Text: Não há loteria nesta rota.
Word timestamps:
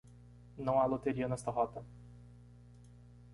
Não 0.57 0.79
há 0.81 0.85
loteria 0.87 1.27
nesta 1.27 1.51
rota. 1.51 1.85